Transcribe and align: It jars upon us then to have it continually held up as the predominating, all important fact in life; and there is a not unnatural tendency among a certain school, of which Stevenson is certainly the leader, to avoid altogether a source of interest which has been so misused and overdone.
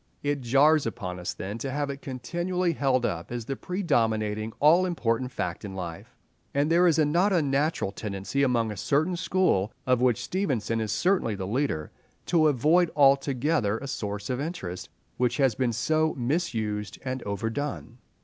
It 0.23 0.41
jars 0.41 0.87
upon 0.87 1.19
us 1.19 1.35
then 1.35 1.59
to 1.59 1.69
have 1.69 1.91
it 1.91 2.01
continually 2.01 2.73
held 2.73 3.05
up 3.05 3.31
as 3.31 3.45
the 3.45 3.55
predominating, 3.55 4.51
all 4.59 4.87
important 4.87 5.31
fact 5.31 5.63
in 5.63 5.75
life; 5.75 6.15
and 6.55 6.71
there 6.71 6.87
is 6.87 6.97
a 6.97 7.05
not 7.05 7.31
unnatural 7.31 7.91
tendency 7.91 8.41
among 8.41 8.71
a 8.71 8.77
certain 8.77 9.15
school, 9.15 9.71
of 9.85 10.01
which 10.01 10.23
Stevenson 10.23 10.81
is 10.81 10.91
certainly 10.91 11.35
the 11.35 11.45
leader, 11.45 11.91
to 12.25 12.47
avoid 12.47 12.89
altogether 12.95 13.77
a 13.77 13.87
source 13.87 14.31
of 14.31 14.41
interest 14.41 14.89
which 15.17 15.37
has 15.37 15.53
been 15.53 15.71
so 15.71 16.15
misused 16.17 16.97
and 17.05 17.21
overdone. 17.21 17.99